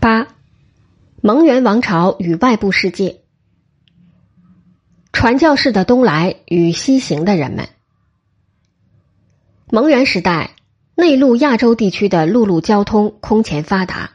[0.00, 0.28] 八，
[1.20, 3.20] 蒙元王朝与外部世界。
[5.12, 7.68] 传教士的东来与西行的人们。
[9.68, 10.52] 蒙元时代，
[10.94, 14.12] 内陆亚洲地区的陆路交通空前发达。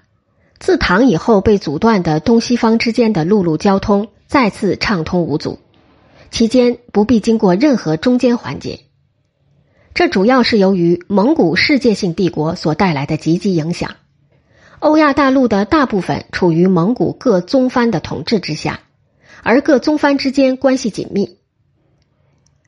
[0.57, 5.59] 自唐以后被阻断的东西方之间的陆路交通再次畅通无阻，
[6.31, 8.79] 期间不必经过任何中间环节。
[9.93, 13.97] 这主要是由于蒙古世界性帝国所带来的积极影响。
[14.79, 18.81] 欧亚大陆的大部分处于蒙古各宗藩的统治之下，
[19.41, 21.38] 而各宗藩之间关系紧密。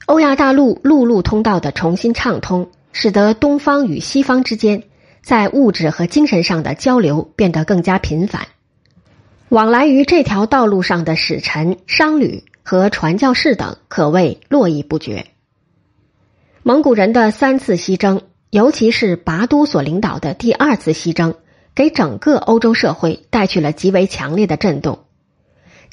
[0.05, 4.83] 欧亚大陆陆路通道的重新畅通，使得东方与西方之间
[5.21, 8.47] 在物质和精神上的交流变得更加频繁。
[9.49, 15.27] 往来于这条道路上的使臣、商旅和传教士等可谓络绎不绝。
[16.63, 21.35] 蒙古人的三次西征，尤其是拔都所领导的第二次西征。
[21.77, 25.05] 给整个欧洲社会带去了极为强烈的震动。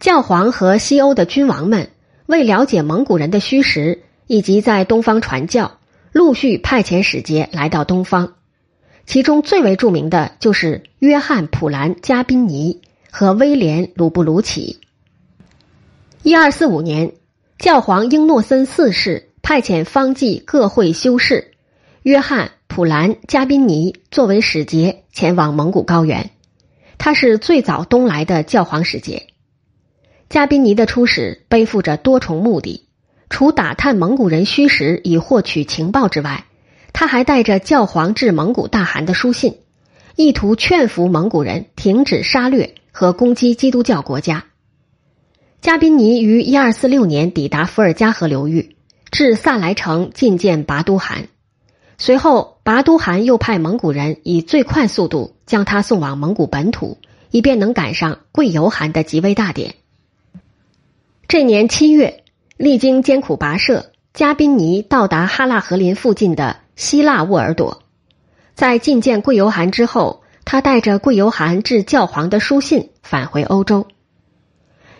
[0.00, 1.90] 教皇和西欧的君王们
[2.24, 5.78] 为了解蒙古人的虚实以及在东方传教，
[6.10, 8.32] 陆续派遣使节来到东方。
[9.04, 12.80] 其中最为著名的就是约翰·普兰加宾尼
[13.10, 14.80] 和威廉·鲁布鲁奇。
[16.22, 17.12] 一二四五年，
[17.58, 21.52] 教皇英诺森四世派遣方济各会修士
[22.04, 22.52] 约翰。
[22.74, 26.30] 普兰加宾尼作为使节前往蒙古高原，
[26.98, 29.28] 他是最早东来的教皇使节。
[30.28, 32.88] 加宾尼的出使背负着多重目的，
[33.30, 36.46] 除打探蒙古人虚实以获取情报之外，
[36.92, 39.58] 他还带着教皇致蒙古大汗的书信，
[40.16, 44.46] 意图劝服蒙古人停止杀掠和攻击基督教国家。
[45.60, 48.74] 加宾尼于一二四六年抵达伏尔加河流域，
[49.12, 51.28] 至萨莱城觐见拔都汗。
[51.96, 56.98] 随后，拔都汗又派蒙古人以最快速度将他送往蒙古本土，
[57.30, 59.74] 以便能赶上贵由汗的即位大典。
[61.28, 62.24] 这年七月，
[62.56, 67.82] 历经艰苦跋涉，加宾尼到达哈拉河林附近的希腊沃尔朵。
[68.54, 73.86] 在觐见贵由汗之后，他带着贵由汗致教皇的书信返回欧洲。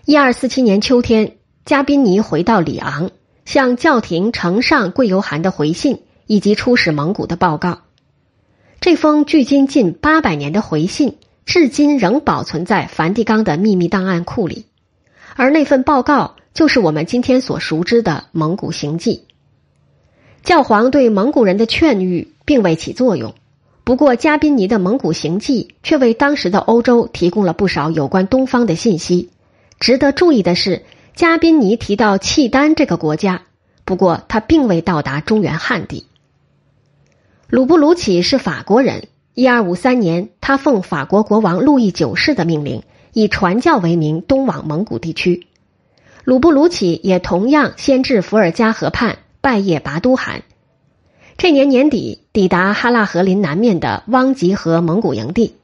[0.04, 3.10] 一二四七年秋天，加宾尼回到里昂，
[3.44, 6.00] 向教廷呈上贵由汗的回信。
[6.26, 7.80] 以及出使蒙古的报告，
[8.80, 14.66] 这封距今近八百年的回信，至今仍保存在梵蒂冈的秘密档案库里。
[15.36, 19.24] 而那份报告，就是我们今天所熟知的《蒙古行记》。
[20.44, 23.34] 教皇对蒙古人的劝谕并未起作用，
[23.82, 29.30] 不过加宾尼的《蒙古行记》却为当时的欧洲提供了不少有关东方的信息。
[29.80, 33.42] 值得注意的是，加宾尼提到契丹这个国家，
[33.84, 36.06] 不过他并未到达中原汉地。
[37.48, 39.08] 鲁布鲁起是法国人。
[39.34, 42.82] 一二五三年，他奉法国国王路易九世的命令，
[43.12, 45.46] 以传教为名东往蒙古地区。
[46.24, 50.42] 鲁布鲁起也同样先至伏尔加河畔拜谒拔都汗。
[51.36, 55.56] 这年年底，抵达哈拉河林南面的汪吉河蒙古营地。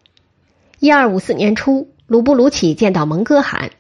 [0.81, 3.71] 一二五四年初，鲁布鲁起见到蒙哥汗，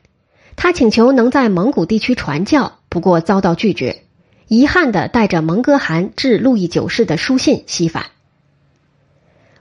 [0.56, 4.04] 他请求能在蒙古地区传教，不过遭到拒绝。
[4.50, 8.06] 遗憾的带着蒙哥汗致路易九世的书信西返。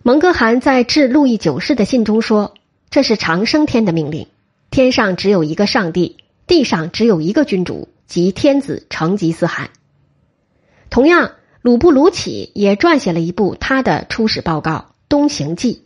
[0.02, 2.56] 蒙哥汗在致路易九世的信中说
[2.90, 4.26] ：“这是长生天的命令，
[4.72, 6.18] 天上只有一个上帝，
[6.48, 9.70] 地上只有一个君主，即天子成吉思汗。”
[10.90, 14.72] 同样，鲁布鲁起也撰写了一部他的出使报告
[15.08, 15.84] 《东行记》。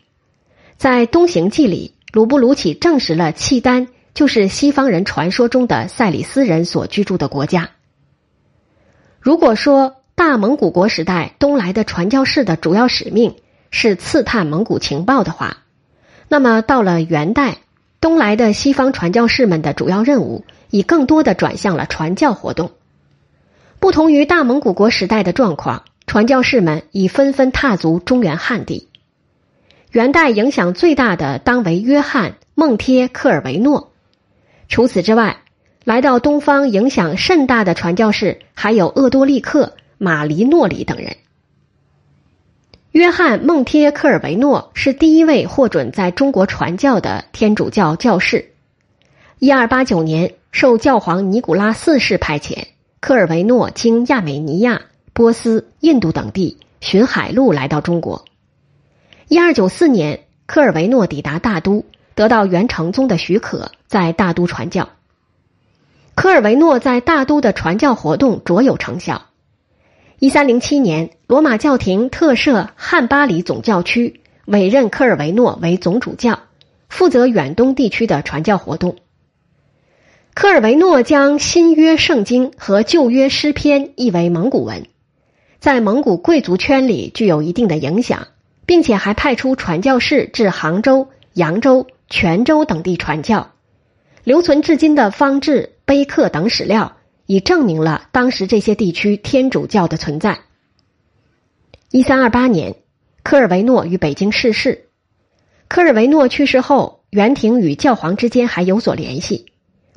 [0.77, 7.71] 在《东行记》里，鲁布鲁起证实了契丹就是西方人传说中的塞里斯人所居住的国家。
[9.23, 13.37] 如果说大蒙古国时代东来的传教士的主要使命
[13.71, 15.59] 是刺探蒙古情报的话，
[16.27, 17.59] 那么到了元代，
[18.01, 22.71] 东来的西方传教士们的主要任务已更多的转向了传教活动。
[23.79, 28.89] 不同于大蒙古国时代的状况，传教士们已纷纷踏足中原汉地。
[29.91, 33.93] 元代影响最大的当为约翰·孟贴科尔维诺。
[34.67, 35.42] 除此之外。
[35.83, 41.17] 来到东方影响甚大的传教士还有厄多利克、马黎诺里等人。
[42.91, 48.53] 约翰·孟贴科尔维诺是第一位获准在中国传教的天主教教士。
[49.39, 52.65] 一二八九年，受教皇尼古拉四世派遣，
[53.01, 54.79] 科尔维诺经亚美尼亚、
[55.11, 58.23] 波斯、印度等地寻海路来到中国。
[59.27, 61.83] 一二九四年，科尔维诺抵达大都，
[62.15, 64.87] 得到元成宗的许可，在大都传教。
[66.15, 69.23] 科尔维诺在大都的传教活动卓有成效。
[70.19, 76.39] 一三零七年，罗马教廷特设汉巴里总教区，委任科尔维诺为总主教，
[76.87, 78.95] 负责远东地区的传教活动。
[80.35, 84.85] 科尔维诺将新约圣经和旧约诗篇译为蒙古文，
[85.59, 88.27] 在蒙古贵族圈里具有一定的影响，
[88.65, 93.49] 并且还派出传教士至杭州、扬州、泉州等地传教。
[94.23, 100.39] 留存至今的方志、碑刻等史料，已证明了当时这些地区天主教的存在。
[101.91, 102.75] 一三二八年，
[103.21, 104.89] 科尔维诺于北京逝世。
[105.67, 109.51] 科尔维诺去世后，元廷与教皇之间还有所联系。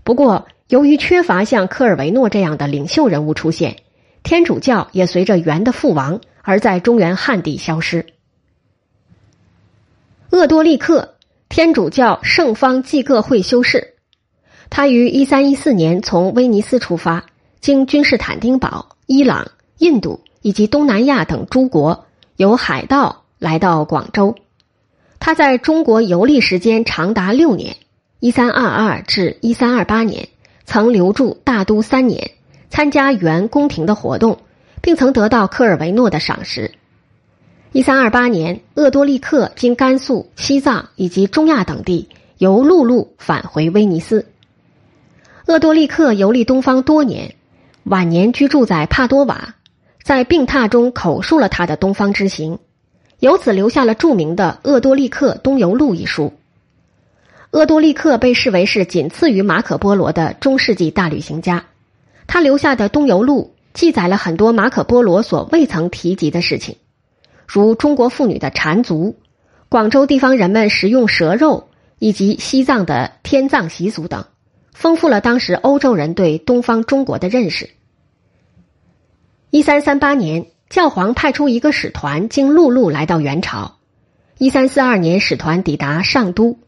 [0.04, 3.76] 不过，由于缺乏像科尔维诺这样的领袖人物出现，
[4.22, 8.06] 天主教也随着元的覆亡而在中原汉地消失。
[10.30, 11.16] 鄂多利克，
[11.48, 13.95] 天主教圣方济各会修士，
[14.70, 17.24] 他于一三一四年从威尼斯出发，
[17.60, 20.20] 经君士坦丁堡、伊朗、印度。
[20.42, 22.04] 以及东南亚等诸国
[22.36, 24.36] 由海盗来到广州，
[25.18, 27.74] 他在中国游历时间长达六年
[28.20, 30.28] （一三二二至一三二八年），
[30.64, 32.30] 曾留驻大都三年，
[32.70, 34.38] 参加原宫廷的活动，
[34.82, 36.70] 并曾得到科尔维诺的赏识。
[37.72, 42.08] 一三二八年，鄂多利克经甘肃、西藏以及中亚等地，
[42.38, 44.26] 由陆路返回威尼斯。
[45.46, 47.36] 鄂多利克游历东方多年，
[47.84, 49.54] 晚年居住在帕多瓦。
[50.02, 52.58] 在病榻中口述了他的东方之行，
[53.20, 56.32] 由此留下了著名的《鄂多利克东游录》一书。
[57.52, 61.64] 鄂多利克被视为是仅次于马可波罗的中世纪大旅行家，
[62.26, 66.76] 他留下的东游录记载了很多马可波罗所未曾提及的事情，
[67.46, 69.14] 如中国妇女的缠足、
[69.68, 71.68] 广州地方人们食用蛇肉
[72.00, 74.24] 以及西藏的天葬习俗等，
[74.76, 77.70] 丰富了当时欧洲人对东方中国的认识。
[79.48, 83.78] 一三三八年，教皇派出一个使团经陆路来到元朝。
[84.36, 86.58] 一三四二年，使团抵达上都，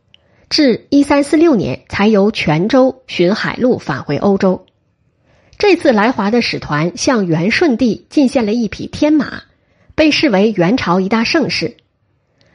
[0.49, 4.64] 至一三四六年才由泉州寻海路返回欧洲。
[5.58, 9.43] 这次来华的使团向元顺帝进献了一匹天马，
[9.94, 11.76] 被视为元朝一大盛事。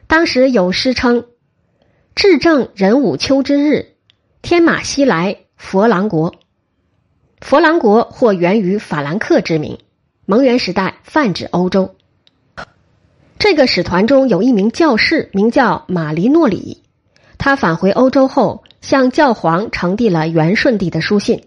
[0.08, 1.28] 当时有诗称
[2.16, 3.93] ：“至正壬午秋之日，
[4.44, 6.36] 天马西来佛郎国。”
[7.40, 9.80] 佛郎国或源于法兰克之名。
[10.26, 11.96] 蒙元时代泛指欧洲。
[13.40, 16.84] 这个使团中有一名教士，名叫马黎诺里。
[17.38, 21.46] 他返回欧洲后，向教皇呈递了元顺帝的书信。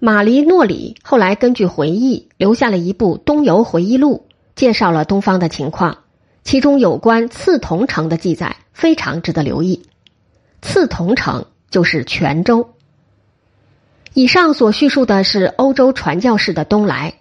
[0.00, 4.26] 马黎诺里后来根据回忆，留下了一部《东游回忆录》，
[4.56, 5.98] 介绍了东方的情况。
[6.42, 9.86] 其中有关刺桐城的记载非常值得留意。
[10.62, 12.74] 刺桐城就是泉州。
[14.14, 17.14] 以上所叙述的是欧洲传教士的东来。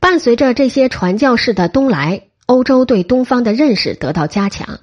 [0.00, 4.80] 伴随着这些传教士的东来，欧洲对东方的认识得到加强，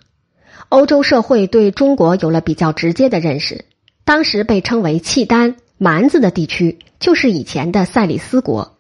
[0.69, 3.65] 欧洲社会对中国有了比较直接的认识。
[4.05, 8.77] 当时被称为契丹蛮子的地区，就是以前的塞里斯国。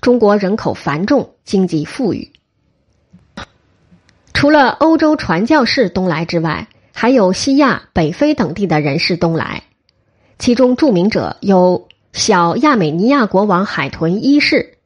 [0.00, 2.32] 中国人口繁重，经济富裕。
[4.34, 6.68] 除了欧洲传教士东来之外，
[7.00, 9.62] 还有西亚、北非等地的人士东来，
[10.40, 14.78] 其中著名者有小亚美尼亚国王海豚一世。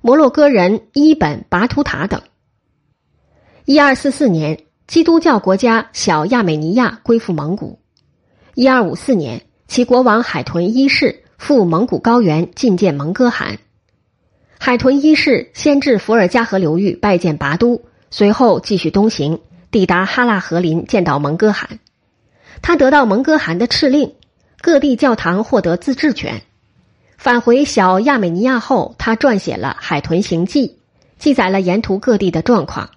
[0.00, 2.20] 摩洛哥人伊本·拔图塔等。
[3.64, 7.78] 一二四四年，基督教国家小亚美尼亚归附蒙古。
[8.56, 13.60] 一二五四年，其国王海豚一世赴蒙古高原觐见蒙哥汗。
[14.58, 19.38] 海豚一世先至伏尔加河流域拜见拔都，随后继续东行，
[19.72, 21.80] 抵达哈腊河林见到蒙哥汗。
[22.60, 24.12] 他得到蒙哥汗的敕令，
[24.60, 26.42] 各地教堂获得自治权。
[27.16, 30.68] 返回小亚美尼亚后，他撰写了《海豚行记》，
[31.18, 32.90] 记载了沿途各地的状况。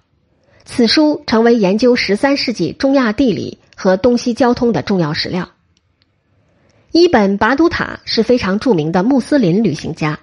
[0.64, 5.48] 此书成为研究十三世纪中亚地理和东西交通的重要史料。
[6.92, 10.18] 伊本·拔都塔是非常著名的穆斯林旅行家。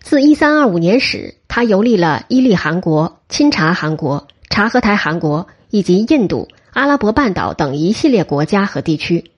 [0.00, 9.30] 自一三二五年始，他游历了伊利汗国、钦察汗国、察合台汗国以及印度、阿拉伯半岛等一系列国家和地区。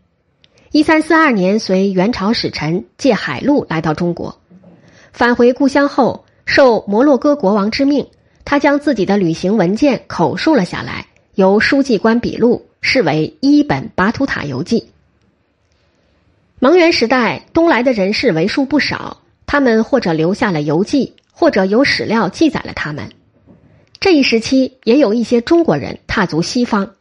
[0.72, 4.40] 一三四二年，随元朝使臣借海路来到中国，
[5.12, 8.08] 返回故乡后，受摩洛哥国王之命，
[8.44, 14.88] 他将自己的旅行文件口述了下来，由书记官笔录，视为一本巴图塔游记。
[16.58, 23.08] 蒙元时代东来的人士为数不少，他们或者留下了游记，或者有史料记载了他们。
[24.00, 26.94] 这一时期也有一些中国人踏足西方，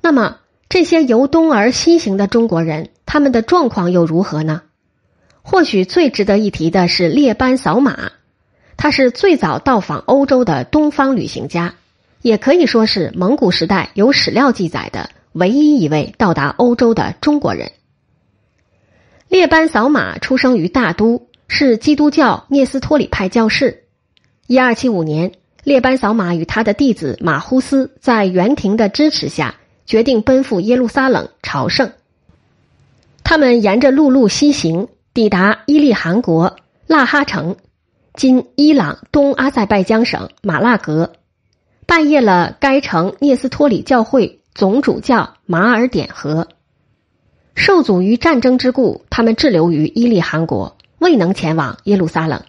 [0.00, 0.38] 那么。
[0.68, 4.62] 这些由东而西行的中国人，他们的状况又如何呢？
[5.42, 8.10] 或许最值得一提的是列班扫马，
[8.76, 11.76] 他是最早到访欧洲的东方旅行家，
[12.20, 17.70] 也可以说是蒙古时代有史料记载的唯一一位到达欧洲的中国人。
[19.28, 23.84] 列班扫马出生于大都，是基督教聂斯托里派教士。
[24.48, 25.30] 一二七五年，
[25.66, 31.90] 列班扫马与他的弟子马忽斯在元廷的支持下，决定奔赴耶路撒冷朝圣。
[33.24, 36.54] 他们沿着陆路西行，抵达伊利汗国
[36.86, 37.56] 腊哈城
[38.14, 41.14] （今伊朗东阿塞拜疆省马腊格），
[41.84, 46.46] 拜谒了该城聂斯托里教会总主教马尔典和。
[47.56, 52.40] 受阻于战争之故，他们滞留于伊利汗国，未能前往耶路撒冷。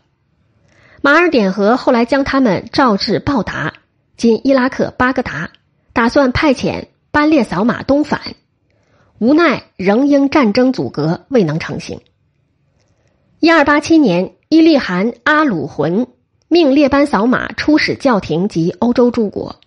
[1.02, 3.74] 马尔典和后来将他们召至报达
[4.18, 5.52] （今伊拉克巴格达），
[5.94, 8.20] 打算派遣班列扫马东返，
[9.20, 12.02] 无奈仍因战争阻隔，未能成行。
[13.40, 16.08] 一二八七年，伊利汗阿鲁浑
[16.48, 19.58] 命列班扫马出使教廷及欧洲诸国，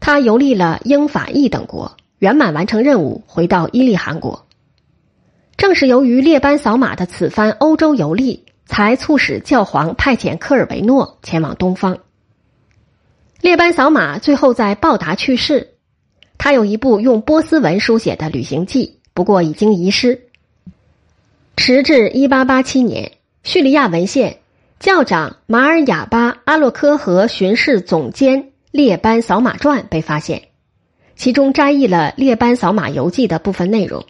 [0.00, 4.46] 他游历了英法意等国，圆满完成任务，回到伊利汗国。
[5.58, 11.98] 正是由于列班扫马的此番欧洲游历，才促使教皇派遣科尔维诺前往东方。
[13.40, 15.74] 列班扫马最后在报答去世，
[16.38, 20.28] 他有一部用波斯文书写的旅行记，不过已经遗失。
[21.56, 24.38] 迟至一八八七年，叙利亚文献
[24.80, 30.48] 教长马尔雅巴阿洛科和巡视总监列班扫马传被发现，
[31.14, 34.04] 其中摘译了列班扫马游记的部分内容。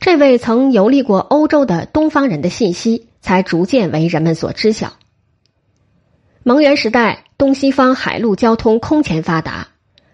[0.00, 4.94] 这位曾游历过欧洲的东方人的信息才逐渐为人们所知晓。
[6.42, 9.68] 蒙元时代，东西方海陆交通空前发达，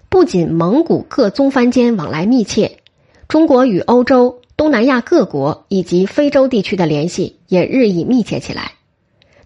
[0.08, 2.78] 不仅蒙古各宗藩间往来密切，
[3.28, 8.72] 中国与欧洲、东南亚各国以及非洲地区的联系也日益密切起来。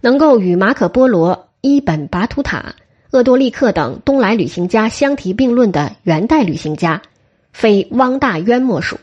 [0.00, 2.76] 能够与马可·波罗、伊本·拔图塔、
[3.10, 7.02] 鄂多利克等东来旅行家相提并论的元代旅行家，
[7.52, 8.98] 非汪大渊莫属。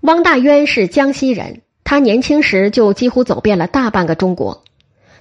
[0.00, 1.60] 汪大渊是江西人，
[1.92, 4.64] 他年轻时就几乎走遍了大半个中国。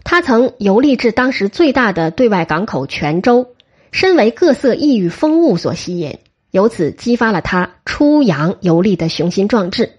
[0.05, 3.47] 他曾游历至当时最大的对外港口泉州，
[3.91, 9.91] 身为各色异域风物所吸引，由此激发了他出洋游历的雄心壮志。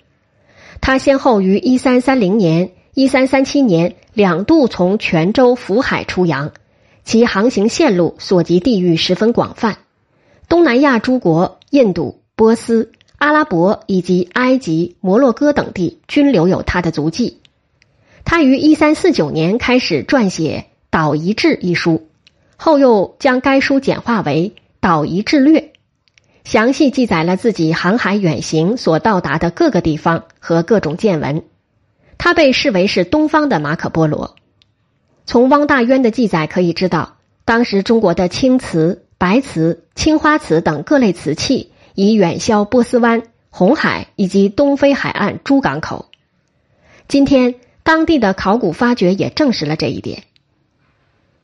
[0.80, 6.52] 他先后于一三三零年、一三三七年两度从泉州福海出洋，
[7.04, 9.76] 其航行线路所及地域十分广泛，
[10.48, 12.92] 东南亚诸国、印度、波斯。
[13.22, 17.38] 阿拉伯以及埃及、摩洛哥等地均留有他的足迹。
[18.24, 22.08] 他于一三四九年开始撰写《岛夷志》一书，
[22.56, 25.60] 后又将该书简化为《岛夷志略》，
[26.42, 31.44] 详细记载了自己航海远行所到达的各个地方和各种见闻。
[32.18, 34.34] 他被视为是东方的马可·波罗。
[35.26, 41.68] 从汪大渊的记载可以知道，当时中国的青瓷、白瓷、青花瓷等各类瓷器。
[41.94, 46.06] 已远销波斯湾、红海以及东非海岸诸港口。
[47.08, 50.22] 今天，当地的考古发掘也证实了这一点。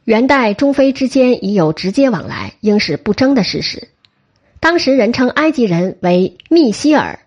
[0.04, 3.88] 元代中非之间已有直接往来，应是不争的事实。
[4.58, 7.18] 当时人称埃及人为密希尔。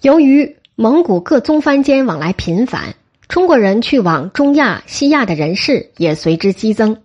[0.00, 2.94] 由于蒙古各宗藩间往来频繁，
[3.28, 7.02] 中国人去往中亚、西亚的人士也随之激增。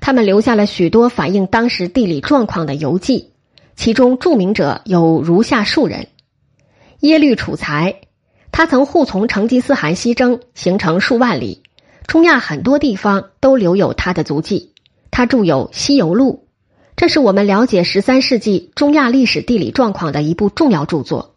[0.00, 3.29] 他们留下了许多反映当时地理状况的游记。
[3.80, 6.08] 其中著名者有如下数人：
[6.98, 8.02] 耶律楚材，
[8.52, 11.62] 他曾护从成吉思汗西征，行程数万里，
[12.06, 14.74] 中亚很多地方都留有他的足迹。
[15.10, 16.44] 他著有《西游录》，
[16.94, 21.34] 这是我们了解十三世纪中亚历史地理状况的一部重要著作。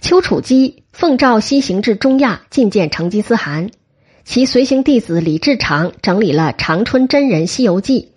[0.00, 3.68] 丘处机奉诏西行至中亚觐见成吉思汗，
[4.24, 8.12] 其随行弟子李志长整理了《长春真人西游记》。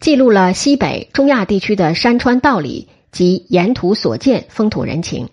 [0.00, 5.28] 记录了西北中亚地区的山川道理及沿途所见风土人情。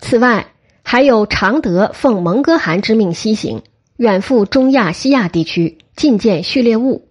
[0.00, 0.52] 此外，
[0.82, 3.62] 还有常德奉蒙哥汗之命西行，
[3.96, 7.06] 远赴中亚西亚地区觐见序列物。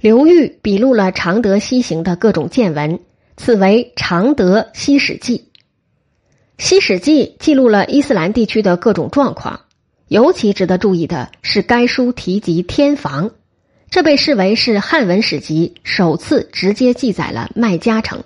[0.00, 3.00] 刘裕笔录了常德西行的各种见闻，
[3.36, 5.38] 此为《常德西史记》。
[6.58, 9.60] 《西史记》记录了伊斯兰地区的各种状况，
[10.08, 13.30] 尤其值得注意的是，该书提及天房。
[13.90, 18.22] 这被视为是汉文史籍首次直接记载了麦家城。